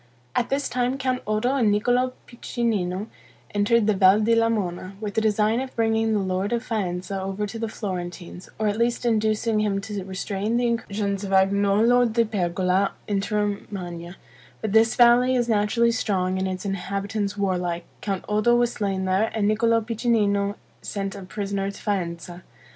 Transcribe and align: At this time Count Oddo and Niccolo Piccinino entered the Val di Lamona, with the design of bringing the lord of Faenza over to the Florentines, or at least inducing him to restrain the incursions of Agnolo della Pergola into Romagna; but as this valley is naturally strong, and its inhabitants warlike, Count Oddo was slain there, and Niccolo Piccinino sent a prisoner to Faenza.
At 0.35 0.49
this 0.49 0.67
time 0.67 0.97
Count 0.97 1.21
Oddo 1.27 1.55
and 1.55 1.71
Niccolo 1.71 2.13
Piccinino 2.25 3.05
entered 3.53 3.85
the 3.85 3.93
Val 3.93 4.19
di 4.19 4.33
Lamona, 4.33 4.93
with 4.99 5.13
the 5.13 5.21
design 5.21 5.61
of 5.61 5.75
bringing 5.75 6.13
the 6.13 6.17
lord 6.19 6.51
of 6.51 6.63
Faenza 6.65 7.21
over 7.21 7.45
to 7.45 7.59
the 7.59 7.67
Florentines, 7.69 8.49
or 8.57 8.67
at 8.67 8.79
least 8.79 9.05
inducing 9.05 9.59
him 9.59 9.79
to 9.81 10.03
restrain 10.03 10.57
the 10.57 10.65
incursions 10.65 11.23
of 11.23 11.29
Agnolo 11.31 12.07
della 12.11 12.27
Pergola 12.27 12.93
into 13.07 13.35
Romagna; 13.35 14.17
but 14.59 14.71
as 14.71 14.73
this 14.73 14.95
valley 14.95 15.35
is 15.35 15.47
naturally 15.47 15.91
strong, 15.91 16.39
and 16.39 16.47
its 16.47 16.65
inhabitants 16.65 17.37
warlike, 17.37 17.85
Count 18.01 18.25
Oddo 18.27 18.55
was 18.55 18.73
slain 18.73 19.05
there, 19.05 19.29
and 19.35 19.47
Niccolo 19.47 19.81
Piccinino 19.81 20.55
sent 20.81 21.13
a 21.13 21.21
prisoner 21.21 21.69
to 21.69 21.79
Faenza. 21.79 22.41